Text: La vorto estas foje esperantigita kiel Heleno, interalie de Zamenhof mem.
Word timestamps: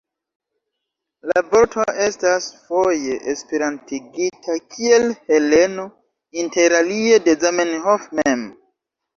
La 1.31 1.41
vorto 1.49 1.83
estas 2.05 2.47
foje 2.69 3.17
esperantigita 3.35 4.57
kiel 4.73 5.05
Heleno, 5.35 5.87
interalie 6.47 7.21
de 7.29 7.39
Zamenhof 7.47 8.13
mem. 8.23 8.49